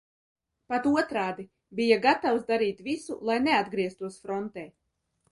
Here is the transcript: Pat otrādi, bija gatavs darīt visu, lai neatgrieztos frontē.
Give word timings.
Pat 0.71 0.85
otrādi, 0.99 1.43
bija 1.79 1.97
gatavs 2.05 2.47
darīt 2.47 2.81
visu, 2.87 3.17
lai 3.31 3.35
neatgrieztos 3.49 4.17
frontē. 4.25 4.65